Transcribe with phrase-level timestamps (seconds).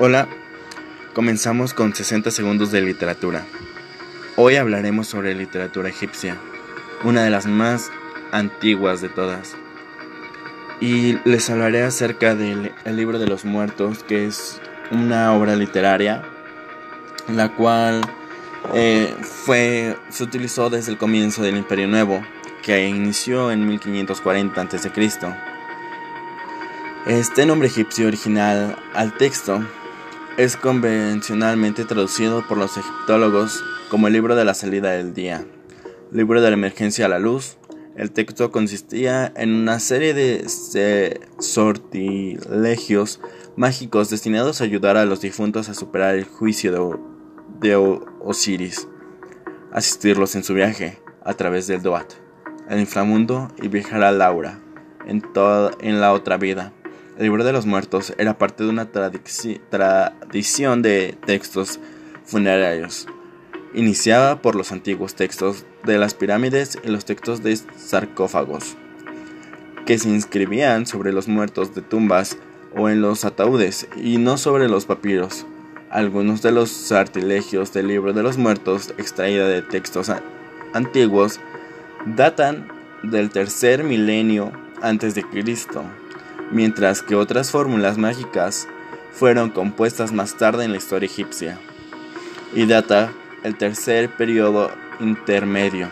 [0.00, 0.28] Hola,
[1.12, 3.44] comenzamos con 60 segundos de literatura.
[4.36, 6.36] Hoy hablaremos sobre literatura egipcia,
[7.02, 7.90] una de las más
[8.30, 9.56] antiguas de todas.
[10.80, 14.60] Y les hablaré acerca del libro de los muertos, que es
[14.92, 16.22] una obra literaria,
[17.26, 18.00] la cual
[18.74, 22.22] eh, fue, se utilizó desde el comienzo del Imperio Nuevo,
[22.62, 24.92] que inició en 1540 a.C.
[27.04, 29.60] Este nombre egipcio original al texto
[30.38, 35.44] es convencionalmente traducido por los egiptólogos como el libro de la salida del día,
[36.12, 37.58] libro de la emergencia a la luz.
[37.96, 40.46] El texto consistía en una serie de
[41.40, 43.20] sortilegios
[43.56, 47.02] mágicos destinados a ayudar a los difuntos a superar el juicio
[47.60, 48.86] de, Osiris,
[49.72, 52.12] asistirlos en su viaje a través del Doat,
[52.70, 54.60] el inframundo y viajar a Laura
[55.04, 55.20] en,
[55.80, 56.72] en la otra vida.
[57.18, 61.80] El libro de los muertos era parte de una tradición de textos
[62.24, 63.08] funerarios,
[63.74, 68.76] iniciada por los antiguos textos de las pirámides y los textos de sarcófagos,
[69.84, 72.38] que se inscribían sobre los muertos de tumbas
[72.76, 75.44] o en los ataúdes y no sobre los papiros.
[75.90, 80.08] Algunos de los sartilegios del libro de los muertos, extraída de textos
[80.72, 81.40] antiguos,
[82.06, 82.68] datan
[83.02, 84.52] del tercer milenio
[84.82, 85.82] antes de Cristo
[86.50, 88.68] mientras que otras fórmulas mágicas
[89.12, 91.58] fueron compuestas más tarde en la historia egipcia,
[92.54, 95.88] y data el tercer periodo intermedio.